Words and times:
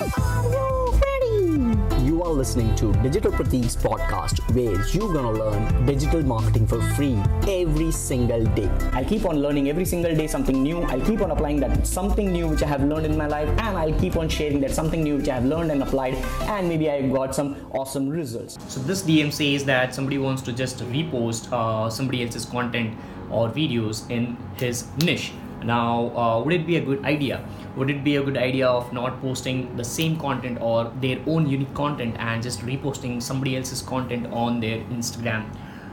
Are 0.00 0.44
you 0.48 0.98
ready? 0.98 2.06
You 2.06 2.22
are 2.22 2.32
listening 2.32 2.74
to 2.76 2.90
Digital 3.02 3.30
Pratik's 3.30 3.76
podcast 3.76 4.38
where 4.54 4.82
you're 4.94 5.12
gonna 5.12 5.32
learn 5.32 5.84
digital 5.84 6.22
marketing 6.22 6.66
for 6.66 6.80
free 6.94 7.18
every 7.46 7.92
single 7.92 8.46
day. 8.54 8.70
I'll 8.94 9.04
keep 9.04 9.26
on 9.26 9.42
learning 9.42 9.68
every 9.68 9.84
single 9.84 10.16
day 10.16 10.26
something 10.26 10.62
new. 10.62 10.80
I'll 10.84 11.02
keep 11.02 11.20
on 11.20 11.30
applying 11.32 11.60
that 11.60 11.86
something 11.86 12.32
new 12.32 12.48
which 12.48 12.62
I 12.62 12.66
have 12.68 12.82
learned 12.82 13.04
in 13.04 13.18
my 13.18 13.26
life, 13.26 13.50
and 13.50 13.76
I'll 13.76 13.92
keep 14.00 14.16
on 14.16 14.30
sharing 14.30 14.60
that 14.60 14.70
something 14.70 15.02
new 15.02 15.18
which 15.18 15.28
I 15.28 15.34
have 15.34 15.44
learned 15.44 15.70
and 15.70 15.82
applied, 15.82 16.14
and 16.54 16.66
maybe 16.66 16.90
I 16.90 17.06
got 17.06 17.34
some 17.34 17.56
awesome 17.72 18.08
results. 18.08 18.56
So 18.68 18.80
this 18.80 19.02
DM 19.02 19.30
says 19.30 19.66
that 19.66 19.94
somebody 19.94 20.16
wants 20.16 20.40
to 20.42 20.54
just 20.54 20.78
repost 20.78 21.52
uh, 21.52 21.90
somebody 21.90 22.24
else's 22.24 22.46
content 22.46 22.96
or 23.30 23.50
videos 23.50 24.10
in 24.10 24.38
his 24.56 24.86
niche. 25.04 25.32
Now, 25.64 26.16
uh, 26.16 26.42
would 26.42 26.54
it 26.54 26.66
be 26.66 26.76
a 26.76 26.80
good 26.80 27.04
idea? 27.04 27.44
Would 27.76 27.90
it 27.90 28.02
be 28.02 28.16
a 28.16 28.22
good 28.22 28.36
idea 28.36 28.66
of 28.66 28.92
not 28.92 29.20
posting 29.20 29.76
the 29.76 29.84
same 29.84 30.18
content 30.18 30.58
or 30.60 30.92
their 31.00 31.18
own 31.26 31.46
unique 31.46 31.74
content 31.74 32.16
and 32.18 32.42
just 32.42 32.60
reposting 32.60 33.22
somebody 33.22 33.56
else's 33.56 33.82
content 33.82 34.26
on 34.32 34.60
their 34.60 34.78
Instagram? 34.78 35.44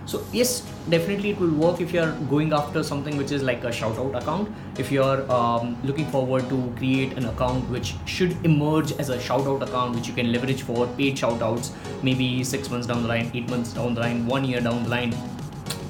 So 0.07 0.23
yes, 0.31 0.61
definitely 0.89 1.31
it 1.31 1.39
will 1.39 1.51
work 1.51 1.81
if 1.81 1.93
you 1.93 1.99
are 1.99 2.13
going 2.29 2.53
after 2.53 2.81
something 2.81 3.17
which 3.17 3.33
is 3.33 3.43
like 3.43 3.65
a 3.65 3.71
shout 3.73 3.97
out 3.97 4.15
account. 4.15 4.49
If 4.77 4.89
you 4.89 5.03
are 5.03 5.29
um, 5.29 5.77
looking 5.83 6.05
forward 6.05 6.47
to 6.47 6.73
create 6.77 7.17
an 7.17 7.25
account 7.25 7.69
which 7.69 7.93
should 8.05 8.33
emerge 8.45 8.93
as 8.93 9.09
a 9.09 9.19
shout 9.19 9.45
out 9.45 9.61
account 9.61 9.95
which 9.95 10.07
you 10.07 10.13
can 10.13 10.31
leverage 10.31 10.61
for 10.61 10.87
paid 10.95 11.17
shout 11.17 11.41
outs, 11.41 11.73
maybe 12.03 12.41
six 12.45 12.69
months 12.69 12.87
down 12.87 13.01
the 13.01 13.09
line, 13.09 13.29
eight 13.33 13.49
months 13.49 13.73
down 13.73 13.95
the 13.95 13.99
line, 13.99 14.25
one 14.25 14.45
year 14.45 14.61
down 14.61 14.83
the 14.83 14.89
line. 14.89 15.13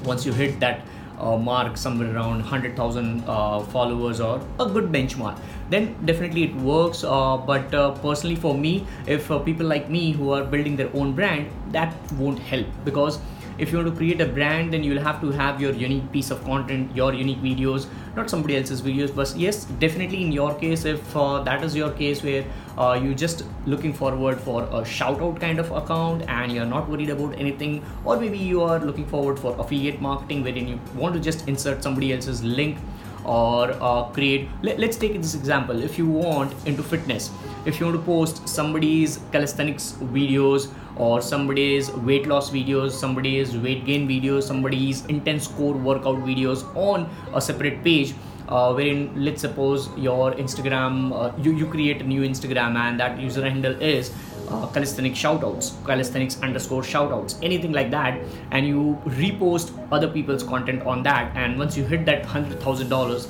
Once 0.02 0.26
you 0.26 0.32
hit 0.32 0.58
that 0.58 0.80
uh, 1.18 1.36
mark 1.36 1.76
somewhere 1.76 2.14
around 2.14 2.38
100,000 2.38 3.24
uh, 3.26 3.60
followers 3.60 4.20
or 4.20 4.40
a 4.60 4.66
good 4.66 4.90
benchmark. 4.92 5.38
Then 5.70 5.94
definitely 6.04 6.44
it 6.44 6.54
works 6.56 7.04
uh, 7.04 7.36
but 7.36 7.74
uh, 7.74 7.92
personally 7.92 8.36
for 8.36 8.54
me 8.54 8.86
if 9.06 9.30
uh, 9.30 9.38
people 9.38 9.66
like 9.66 9.90
me 9.90 10.12
who 10.12 10.30
are 10.32 10.44
building 10.44 10.76
their 10.76 10.90
own 10.94 11.12
brand 11.12 11.50
that 11.72 11.94
won't 12.12 12.38
help 12.38 12.66
because 12.84 13.18
if 13.58 13.72
you 13.72 13.78
want 13.78 13.90
to 13.90 13.96
create 13.96 14.20
a 14.20 14.26
brand 14.26 14.72
then 14.72 14.84
you'll 14.84 15.02
have 15.02 15.20
to 15.20 15.30
have 15.30 15.60
your 15.60 15.72
unique 15.72 16.10
piece 16.12 16.30
of 16.30 16.42
content 16.44 16.94
your 16.94 17.12
unique 17.12 17.40
videos 17.42 17.86
not 18.18 18.30
somebody 18.30 18.56
else's 18.56 18.82
videos. 18.82 19.14
But 19.14 19.34
yes 19.36 19.64
definitely 19.86 20.22
in 20.24 20.32
your 20.32 20.54
case 20.54 20.84
if 20.84 21.16
uh, 21.16 21.42
that 21.42 21.64
is 21.64 21.74
your 21.74 21.90
case 21.92 22.22
where 22.22 22.44
uh, 22.76 22.98
you're 23.02 23.14
just 23.14 23.44
looking 23.66 23.92
forward 23.92 24.40
for 24.40 24.62
a 24.72 24.84
shout 24.84 25.20
out 25.20 25.40
kind 25.40 25.58
of 25.58 25.70
account 25.70 26.22
and 26.28 26.52
you're 26.52 26.70
not 26.76 26.88
worried 26.88 27.10
about 27.10 27.38
anything 27.38 27.84
or 28.04 28.18
maybe 28.20 28.38
you 28.38 28.62
are 28.62 28.78
looking 28.78 29.06
forward 29.06 29.38
for 29.38 29.58
affiliate 29.58 30.00
marketing 30.00 30.42
wherein 30.42 30.68
you 30.68 30.80
want 30.94 31.14
to 31.14 31.20
just 31.20 31.48
insert 31.48 31.82
somebody 31.82 32.12
else's 32.12 32.42
link 32.44 32.78
or 33.24 33.72
uh, 33.80 34.04
create 34.04 34.48
let, 34.62 34.82
us 34.82 34.96
take 34.96 35.14
this 35.14 35.34
example. 35.34 35.82
If 35.82 35.98
you 35.98 36.06
want 36.06 36.54
into 36.66 36.82
fitness 36.82 37.30
if 37.66 37.78
you 37.78 37.86
want 37.86 37.98
to 37.98 38.04
post 38.04 38.48
somebody's 38.48 39.20
calisthenics 39.32 39.92
videos 40.18 40.70
or 40.98 41.20
somebody's 41.20 41.90
weight 42.08 42.26
loss 42.26 42.50
videos 42.50 42.90
somebody's 42.92 43.56
weight 43.56 43.84
gain 43.84 44.08
videos 44.08 44.42
somebody's 44.42 45.04
intense 45.06 45.46
core 45.46 45.74
workout 45.74 46.16
videos 46.30 46.64
on 46.76 47.08
a 47.34 47.40
separate 47.40 47.82
page 47.84 48.14
uh, 48.48 48.72
wherein 48.72 49.12
let's 49.24 49.42
suppose 49.42 49.88
your 49.96 50.32
instagram 50.32 51.12
uh, 51.12 51.30
you, 51.42 51.52
you 51.52 51.66
create 51.66 52.00
a 52.00 52.04
new 52.04 52.22
instagram 52.22 52.76
and 52.76 52.98
that 52.98 53.20
user 53.20 53.48
handle 53.48 53.80
is 53.82 54.12
uh, 54.50 54.66
calisthenic 54.68 55.12
shoutouts, 55.12 55.72
calisthenics 55.86 56.40
underscore 56.42 56.82
shoutouts, 56.82 57.38
anything 57.42 57.72
like 57.72 57.90
that, 57.90 58.18
and 58.50 58.66
you 58.66 58.98
repost 59.04 59.72
other 59.92 60.08
people's 60.08 60.42
content 60.42 60.82
on 60.82 61.02
that. 61.02 61.36
And 61.36 61.58
once 61.58 61.76
you 61.76 61.84
hit 61.84 62.06
that 62.06 62.24
hundred 62.24 62.60
thousand 62.60 62.88
dollars, 62.88 63.28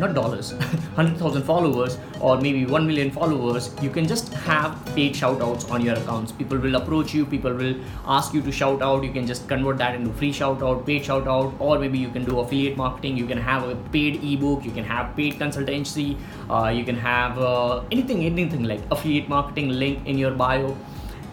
not 0.00 0.14
dollars, 0.14 0.52
100,000 0.94 1.42
followers 1.42 1.98
or 2.20 2.40
maybe 2.40 2.64
1 2.66 2.86
million 2.86 3.10
followers, 3.10 3.70
you 3.82 3.90
can 3.90 4.06
just 4.06 4.32
have 4.34 4.74
paid 4.94 5.14
shout 5.14 5.40
outs 5.40 5.70
on 5.70 5.82
your 5.82 5.94
accounts. 5.94 6.32
People 6.32 6.58
will 6.58 6.76
approach 6.76 7.14
you, 7.14 7.24
people 7.24 7.52
will 7.52 7.74
ask 8.06 8.34
you 8.34 8.42
to 8.42 8.52
shout 8.52 8.82
out. 8.82 9.04
You 9.04 9.12
can 9.12 9.26
just 9.26 9.48
convert 9.48 9.78
that 9.78 9.94
into 9.94 10.12
free 10.12 10.32
shout 10.32 10.62
out, 10.62 10.86
paid 10.86 11.04
shout 11.04 11.28
out, 11.28 11.54
or 11.58 11.78
maybe 11.78 11.98
you 11.98 12.08
can 12.08 12.24
do 12.24 12.40
affiliate 12.40 12.76
marketing. 12.76 13.16
You 13.16 13.26
can 13.26 13.38
have 13.38 13.68
a 13.68 13.76
paid 13.96 14.22
ebook, 14.24 14.64
you 14.64 14.72
can 14.72 14.84
have 14.84 15.14
paid 15.16 15.34
consultancy, 15.34 16.16
uh, 16.48 16.68
you 16.68 16.84
can 16.84 16.96
have 16.96 17.38
uh, 17.38 17.82
anything, 17.90 18.24
anything 18.24 18.64
like 18.64 18.80
affiliate 18.90 19.28
marketing 19.28 19.70
link 19.70 20.06
in 20.06 20.18
your 20.18 20.32
bio 20.32 20.76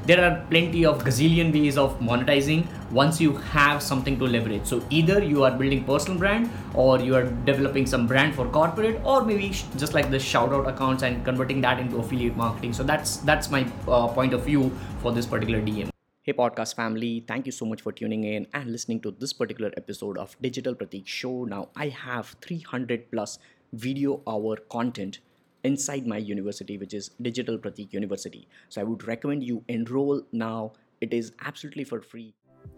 there 0.07 0.23
are 0.25 0.41
plenty 0.49 0.85
of 0.85 1.03
gazillion 1.03 1.51
ways 1.53 1.77
of 1.77 1.99
monetizing 1.99 2.65
once 2.91 3.19
you 3.19 3.33
have 3.55 3.81
something 3.83 4.17
to 4.19 4.25
leverage. 4.25 4.65
So 4.65 4.81
either 4.89 5.21
you 5.21 5.43
are 5.43 5.51
building 5.51 5.83
personal 5.83 6.17
brand 6.17 6.49
or 6.73 6.99
you 6.99 7.15
are 7.15 7.25
developing 7.49 7.85
some 7.85 8.07
brand 8.07 8.33
for 8.33 8.47
corporate 8.47 9.01
or 9.03 9.25
maybe 9.25 9.49
just 9.75 9.93
like 9.93 10.09
the 10.09 10.19
shout 10.19 10.53
out 10.53 10.67
accounts 10.67 11.03
and 11.03 11.25
converting 11.25 11.59
that 11.61 11.79
into 11.79 11.97
affiliate 11.97 12.37
marketing. 12.37 12.73
So 12.73 12.83
that's 12.83 13.17
that's 13.17 13.51
my 13.51 13.67
uh, 13.87 14.07
point 14.07 14.33
of 14.33 14.43
view 14.43 14.71
for 15.01 15.11
this 15.11 15.25
particular 15.25 15.61
dm 15.61 15.89
Hey, 16.21 16.33
podcast 16.33 16.75
family, 16.75 17.23
thank 17.25 17.45
you 17.45 17.53
so 17.53 17.65
much 17.65 17.81
for 17.81 17.93
tuning 17.93 18.25
in 18.25 18.47
and 18.53 18.69
listening 18.69 18.99
to 19.01 19.11
this 19.11 19.31
particular 19.31 19.71
episode 19.77 20.17
of 20.17 20.35
Digital 20.41 20.75
Pratik 20.75 21.07
Show. 21.07 21.45
Now, 21.45 21.69
I 21.73 21.87
have 21.87 22.35
300 22.41 23.11
plus 23.11 23.39
video 23.71 24.21
hour 24.27 24.57
content 24.69 25.19
inside 25.63 26.07
my 26.07 26.17
university, 26.17 26.77
which 26.77 26.93
is 26.93 27.09
Digital 27.21 27.57
Pratik 27.57 27.93
University. 27.93 28.47
So 28.69 28.81
I 28.81 28.83
would 28.83 29.07
recommend 29.07 29.43
you 29.43 29.63
enroll 29.67 30.21
now. 30.31 30.73
It 31.01 31.13
is 31.13 31.33
absolutely 31.45 31.83
for 31.83 32.01
free. 32.01 32.33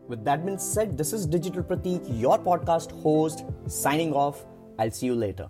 With 0.07 0.23
that 0.25 0.45
being 0.45 0.57
said, 0.57 0.97
this 0.97 1.13
is 1.13 1.25
Digital 1.25 1.63
Pratik, 1.63 2.06
your 2.19 2.38
podcast 2.40 2.91
host, 3.01 3.45
signing 3.67 4.13
off. 4.13 4.45
I'll 4.78 4.91
see 4.91 5.07
you 5.07 5.16
later. 5.16 5.50